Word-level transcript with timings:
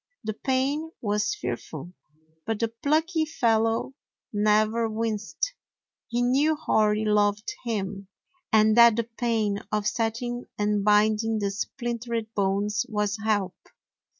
The 0.23 0.33
pain 0.33 0.91
was 0.99 1.35
fearful, 1.35 1.93
but 2.47 2.57
the 2.59 2.69
plucky 2.69 3.23
fellow 3.23 3.93
never 4.33 4.89
winced. 4.89 5.53
He 6.07 6.23
knew 6.23 6.55
Hori 6.55 7.05
loved 7.05 7.53
him, 7.65 8.07
and 8.51 8.75
that 8.77 8.95
the 8.95 9.03
pain 9.03 9.59
of 9.71 9.85
setting 9.85 10.45
and 10.57 10.83
binding 10.83 11.37
the 11.37 11.51
splintered 11.51 12.33
bones 12.33 12.83
was 12.89 13.15
help. 13.23 13.53